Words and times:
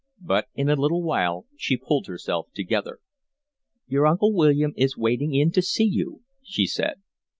But 0.23 0.47
in 0.55 0.67
a 0.67 0.75
little 0.75 1.03
while 1.03 1.45
she 1.55 1.77
pulled 1.77 2.07
herself 2.07 2.47
together. 2.55 3.01
"Your 3.85 4.07
Uncle 4.07 4.33
William 4.33 4.73
is 4.75 4.97
waiting 4.97 5.35
in 5.35 5.51
to 5.51 5.61
see 5.61 5.85
you," 5.85 6.23
she 6.41 6.65
said. 6.65 7.03